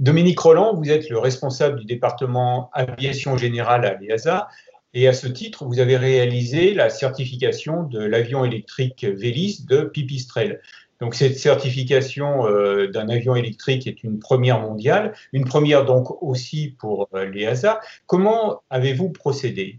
[0.00, 4.48] Dominique Roland, vous êtes le responsable du département aviation générale à l'EASA.
[4.94, 10.60] Et à ce titre, vous avez réalisé la certification de l'avion électrique Vélis de Pipistrel.
[11.00, 16.74] Donc cette certification euh, d'un avion électrique est une première mondiale, une première donc aussi
[16.78, 17.80] pour euh, l'EASA.
[18.06, 19.78] Comment avez-vous procédé?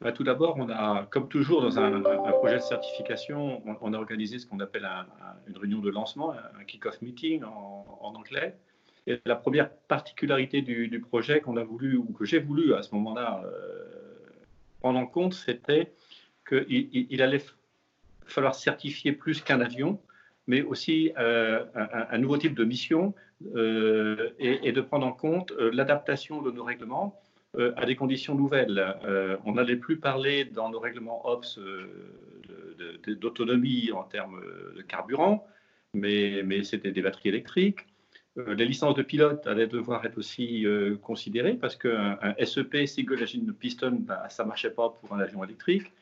[0.00, 4.38] Bah, Tout d'abord, on a, comme toujours dans un, projet de certification, on, a organisé
[4.38, 4.88] ce qu'on appelle
[5.48, 8.56] une réunion de lancement, un kick-off meeting en, anglais.
[9.08, 12.94] Et la première particularité du, projet qu'on a voulu, ou que j'ai voulu à ce
[12.94, 13.84] moment-là euh,
[14.80, 15.92] prendre en compte, c'était
[16.46, 17.42] qu'il il allait
[18.26, 19.98] falloir certifier plus qu'un avion,
[20.46, 23.14] mais aussi euh, un, nouveau type de mission
[23.56, 27.18] euh, et, de prendre en compte l'adaptation de nos règlements
[27.76, 28.94] à des conditions nouvelles.
[29.46, 31.58] on n'allait plus parler dans nos règlements OPS
[33.06, 34.42] d'autonomie en termes
[34.76, 35.46] de carburant,
[35.94, 37.86] mais c'était des batteries électriques.
[38.46, 40.64] Les licences de pilote allaient devoir être aussi
[41.02, 45.42] considérées parce qu'un SEP, Single Engine Piston, ben, ça ne marchait pas pour un avion
[45.44, 45.92] électrique.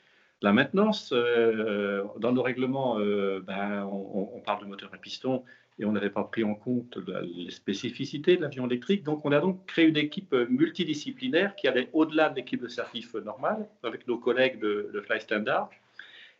[0.42, 5.42] La maintenance, euh, dans nos règlements, euh, ben, on, parle de moteur à piston
[5.78, 9.02] et on n'avait pas pris en compte les spécificités de l'avion électrique.
[9.02, 13.14] Donc, on a donc créé une équipe multidisciplinaire qui allait au-delà de l'équipe de certif
[13.14, 15.70] normale avec nos collègues de, de Fly Standard.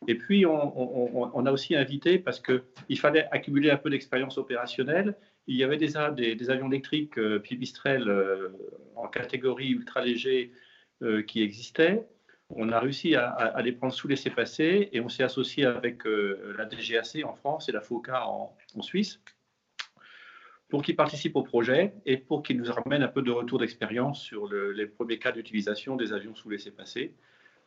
[0.06, 5.14] Et puis, on, a aussi invité, parce qu'il fallait accumuler un peu d'expérience opérationnelle,
[5.46, 8.48] il y avait déjà des, avions électriques euh, Pipistrel euh,
[8.96, 10.52] en catégorie ultra léger
[11.26, 12.06] qui existaient
[12.50, 16.64] on a réussi à, les prendre sous laissez-passer et on s'est associé avec euh, la
[16.64, 19.20] DGAC en France et la FOCA en, Suisse
[20.68, 24.20] pour qu'ils participent au projet et pour qu'ils nous ramènent un peu de retour d'expérience
[24.20, 27.14] sur les premiers cas d'utilisation des avions sous laissez-passer.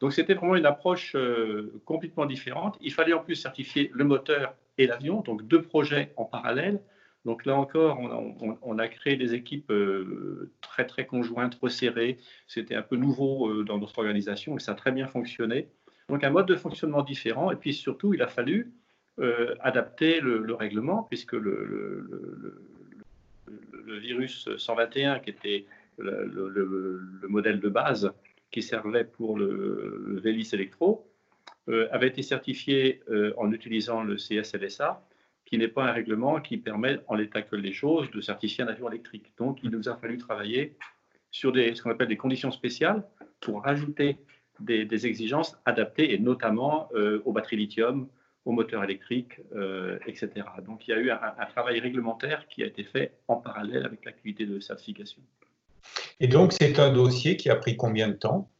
[0.01, 2.77] Donc c'était vraiment une approche euh, complètement différente.
[2.81, 6.81] Il fallait en plus certifier le moteur et l'avion, donc deux projets en parallèle.
[7.29, 7.99] Donc là encore,
[8.63, 12.17] on a, créé des équipes euh, très très conjointes, resserrées.
[12.47, 15.67] C'était un peu nouveau euh, dans notre organisation et ça a très bien fonctionné.
[16.07, 17.51] Donc un mode de fonctionnement différent.
[17.51, 18.73] Et puis surtout, il a fallu
[19.19, 22.57] euh, adapter le, règlement puisque le,
[24.01, 25.65] virus 121, qui était
[25.99, 28.11] le, modèle de base
[28.49, 31.07] qui servait pour le, Vélis Electro,
[31.91, 33.03] avait été certifié
[33.37, 35.03] en utilisant le CSLSA
[35.49, 38.67] qui n'est pas un règlement qui permet, en l'état actuel des choses, de certifier un
[38.67, 39.33] avion électrique.
[39.39, 40.77] Donc, il nous a fallu travailler
[41.31, 43.03] sur des, ce qu'on appelle des conditions spéciales
[43.39, 44.19] pour rajouter
[44.59, 48.07] des, exigences adaptées, et notamment euh, aux batteries lithium,
[48.45, 50.29] aux moteurs électriques, euh, etc.
[50.63, 54.05] Donc, il y a eu un, travail réglementaire qui a été fait en parallèle avec
[54.05, 55.21] l'activité de certification.
[56.19, 58.51] Et donc, c'est un dossier qui a pris combien de temps?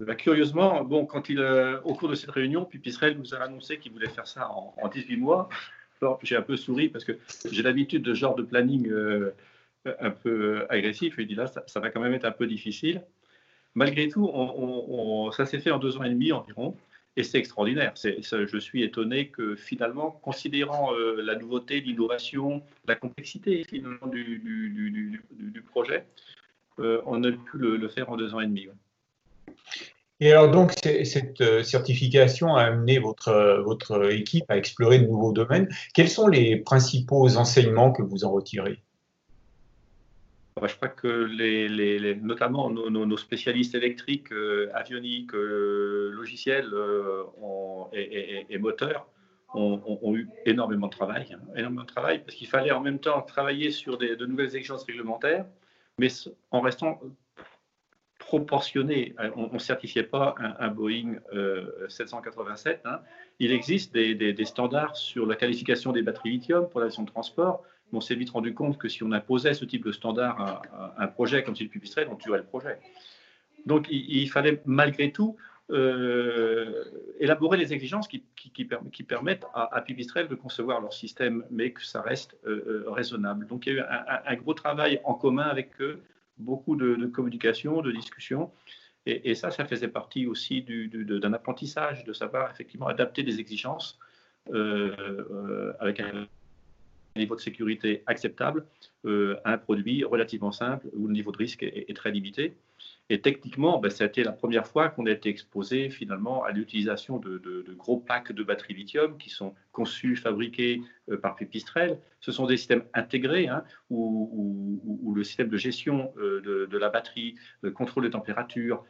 [0.00, 3.78] Bah, curieusement, bon, quand il, euh, au cours de cette réunion, Pipistrel nous a annoncé
[3.78, 5.48] qu'il voulait faire ça en, en 18 mois
[6.22, 7.18] j'ai un peu souri parce que
[7.50, 9.34] j'ai l'habitude de ce genre de planning euh,
[10.00, 11.18] un peu agressif.
[11.18, 13.02] Et il dit là, ça, va quand même être un peu difficile.
[13.74, 16.76] Malgré tout, on, ça s'est fait en deux ans et demi environ.
[17.18, 17.94] Et c'est extraordinaire.
[17.96, 25.62] je suis étonné que finalement, considérant euh, la nouveauté, l'innovation, la complexité finalement du, du,
[25.62, 26.06] projet,
[26.78, 28.68] euh, on a pu le, faire en deux ans et demi.
[30.18, 35.32] Et alors donc, cette euh, certification a amené votre, votre équipe à explorer de nouveaux
[35.32, 35.68] domaines.
[35.92, 38.80] Quels sont les principaux enseignements que vous en retirez?
[40.62, 46.72] Je crois que les, notamment nos, spécialistes électriques, euh, avioniques, euh, logiciels
[47.92, 49.06] et, moteurs
[49.52, 53.20] ont, eu énormément de travail, hein, énormément de travail, parce qu'il fallait en même temps
[53.20, 55.44] travailler sur de nouvelles exigences réglementaires,
[55.98, 56.08] mais
[56.50, 57.00] en restant
[58.26, 59.14] proportionné.
[59.20, 61.14] Euh, on ne certifiait pas un, Boeing
[61.88, 62.80] 787.
[62.84, 63.00] Euh, hein.
[63.38, 67.62] Il existe des, standards sur la qualification des batteries lithium pour l'aviation de transport.
[67.92, 71.06] on s'est vite rendu compte que si on imposait ce type de standard à, un
[71.06, 72.80] projet comme celui de on tuerait le projet.
[73.64, 75.36] Donc il, fallait malgré tout
[75.70, 76.84] euh,
[77.20, 78.24] élaborer les exigences qui,
[79.04, 82.36] permettent à, à, Pipistrel de concevoir leur système, mais que ça reste
[82.88, 83.46] raisonnable.
[83.46, 83.84] Donc il y a eu
[84.26, 86.02] un, gros travail en commun avec eux
[86.38, 88.50] beaucoup de, communication, de discussion.
[89.06, 93.98] Et, ça, ça faisait partie aussi d'un apprentissage, de savoir effectivement adapter des exigences
[94.52, 94.96] euh,
[95.30, 96.26] euh, avec un
[97.16, 98.64] niveau de sécurité acceptable
[99.04, 102.56] euh, un produit relativement simple où le niveau de risque est très limité.
[103.08, 106.50] Et techniquement, ben, ça a été la première fois qu'on a été exposé finalement à
[106.50, 112.00] l'utilisation de, gros packs de batteries lithium qui sont conçus, fabriqués euh, par Pipistrel.
[112.20, 117.36] Ce sont des systèmes intégrés hein, où, le système de gestion euh, de, la batterie,
[117.62, 118.84] le contrôle de température,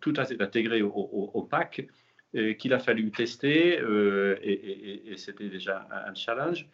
[0.00, 1.86] tout est intégré au, pack
[2.58, 3.78] qu'il a fallu tester
[4.42, 6.66] et, c'était déjà un, challenge.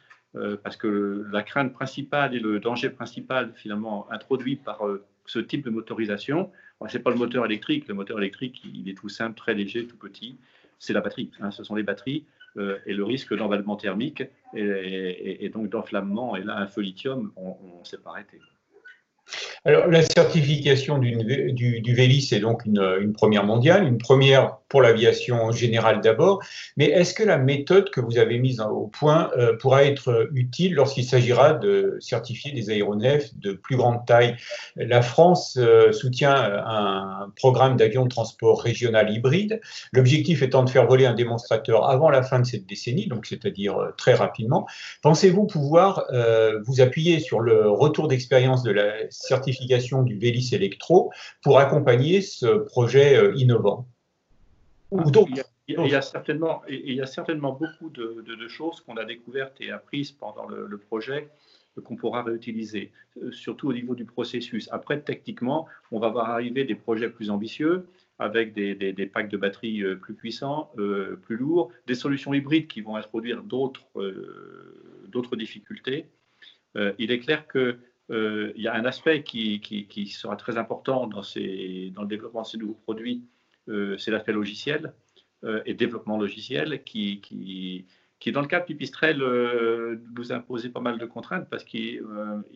[0.63, 4.81] Parce que la crainte principale et le danger principal finalement introduit par
[5.25, 6.51] ce type de motorisation,
[6.87, 9.87] ce n'est pas le moteur électrique, le moteur électrique il est tout simple, très léger,
[9.87, 10.39] tout petit,
[10.79, 11.51] c'est la batterie, hein.
[11.51, 12.25] ce sont les batteries
[12.87, 14.23] et le risque d'emballement thermique
[14.55, 16.37] et, donc d'enflammement.
[16.37, 18.41] Et là, un feu lithium, on ne s'est pas arrêté.
[19.69, 21.15] Alors, la certification du,
[21.53, 26.43] du, est donc une, première mondiale, une première pour l'aviation générale d'abord,
[26.79, 30.75] mais est-ce que la méthode que vous avez mise au point euh, pourra être utile
[30.75, 34.37] lorsqu'il s'agira de certifier des aéronefs de plus grande taille?
[34.77, 39.61] La France euh, soutient un programme d'avion de transport régional hybride,
[39.93, 43.77] l'objectif étant de faire voler un démonstrateur avant la fin de cette décennie, donc c'est-à-dire
[43.77, 44.67] euh, très rapidement.
[45.03, 46.07] Pensez-vous pouvoir
[46.65, 49.58] vous appuyer sur le retour d'expérience de la certification
[50.05, 51.13] du Vélis Electro
[51.43, 53.87] pour accompagner ce projet euh, innovant
[54.91, 59.71] il, y a, certainement, il y a certainement beaucoup de, choses qu'on a découvertes et
[59.71, 61.29] apprises pendant le, projet
[61.85, 62.91] qu'on pourra réutiliser,
[63.23, 64.69] euh, surtout au niveau du processus.
[64.73, 67.87] Après, techniquement, on va voir arriver des projets plus ambitieux
[68.19, 72.97] avec des, packs de batteries euh, plus puissants, plus lourds, des solutions hybrides qui vont
[72.97, 76.07] introduire d'autres difficultés.
[76.75, 77.79] il est clair que
[78.11, 79.61] euh, il y a un aspect qui,
[80.07, 83.23] sera très important dans, le développement de ces nouveaux produits,
[83.69, 84.95] euh, c'est l'aspect logiciel
[85.45, 90.81] euh, et développement logiciel qui, qui, dans le cas de Pipistrel, nous a imposé pas
[90.81, 92.03] mal de contraintes parce qu'il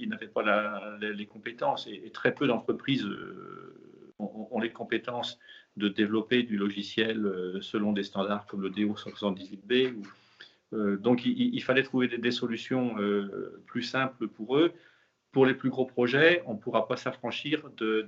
[0.07, 3.07] n'avait pas les compétences et, très peu d'entreprises
[4.19, 5.39] ont, les compétences
[5.77, 9.95] de développer du logiciel selon des standards comme le DO 178B.
[10.99, 12.97] donc, il, fallait trouver des solutions
[13.67, 14.73] plus simples pour eux
[15.33, 18.07] pour les plus gros projets, on ne pourra pas s'affranchir de,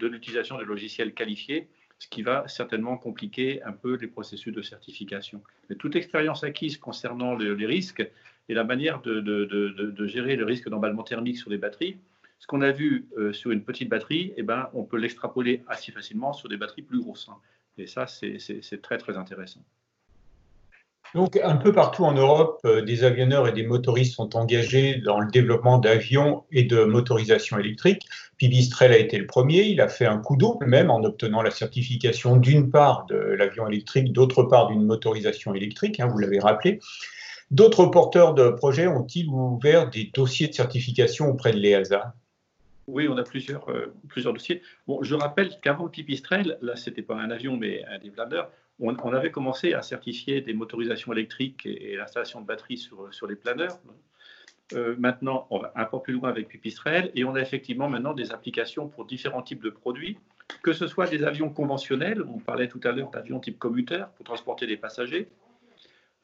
[0.00, 1.68] l'utilisation de logiciels qualifiés,
[1.98, 5.42] ce qui va certainement compliquer un peu les processus de certification.
[5.68, 8.10] Mais toute expérience acquise concernant les risques
[8.48, 11.98] et la manière de, gérer le risque d'emballement thermique sur les batteries,
[12.38, 15.92] ce qu'on a vu euh, sur une petite batterie, eh ben, on peut l'extrapoler assez
[15.92, 17.28] facilement sur des batteries plus grosses.
[17.30, 17.38] Hein.
[17.78, 19.64] Et ça, c'est très, très intéressant.
[21.14, 25.20] Donc, un peu partout en Europe, euh, des avionneurs et des motoristes sont engagés dans
[25.20, 28.08] le développement d'avions et de motorisation électrique.
[28.36, 29.62] Pipistrel a été le premier.
[29.62, 33.68] Il a fait un coup double même en obtenant la certification d'une part de l'avion
[33.68, 36.80] électrique, d'autre part d'une motorisation électrique, hein, vous l'avez rappelé.
[37.52, 42.14] D'autres porteurs de projets ont-ils ouvert des dossiers de certification auprès de l'EASA?
[42.88, 44.62] Oui, on a plusieurs, euh, plusieurs dossiers.
[44.88, 49.12] Bon, je rappelle qu'avant Pipistrel, là, ce n'était pas un avion, mais un développeur, on,
[49.12, 53.78] avait commencé à certifier des motorisations électriques et, l'installation de batteries sur, sur les planeurs.
[54.72, 58.14] Euh, maintenant, on va un peu plus loin avec Pipistrel et on a effectivement maintenant
[58.14, 60.18] des applications pour différents types de produits,
[60.62, 64.24] que ce soit des avions conventionnels, on parlait tout à l'heure d'avions type commuteur pour
[64.24, 65.28] transporter des passagers.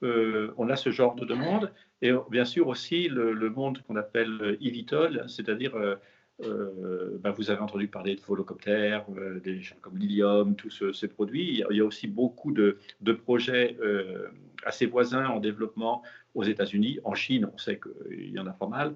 [0.02, 1.70] Euh, on a ce genre de demande
[2.00, 5.96] et bien sûr aussi le, monde qu'on appelle eVTOL, c'est-à-dire euh,
[6.44, 11.08] euh, ben, vous avez entendu parler de volocoptères, euh, des gens comme Lilium, tous ces
[11.08, 11.64] produits.
[11.70, 12.78] Il y, a, aussi beaucoup de,
[13.24, 14.28] projets euh,
[14.64, 16.02] assez voisins en développement
[16.34, 17.00] aux États-Unis.
[17.04, 18.94] En Chine, on sait qu'il y en a pas mal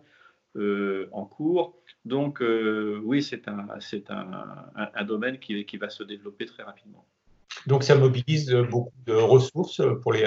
[1.11, 1.75] en cours.
[2.05, 2.41] Donc,
[3.03, 7.05] oui, c'est un, domaine qui, va se développer très rapidement.
[7.67, 10.23] Donc, ça mobilise beaucoup de ressources pour les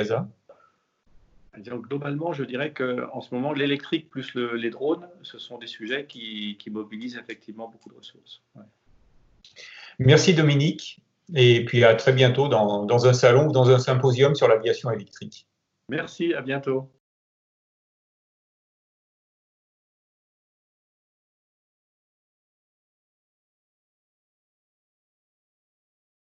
[1.59, 6.05] HASA globalement, je dirais qu'en ce moment, l'électrique plus les drones, ce sont des sujets
[6.05, 8.41] qui, mobilisent effectivement beaucoup de ressources.
[9.99, 11.01] Merci Dominique,
[11.33, 14.91] et puis à très bientôt dans, dans un salon ou dans un symposium sur l'aviation
[14.91, 15.47] électrique.
[15.89, 16.89] Merci, à bientôt.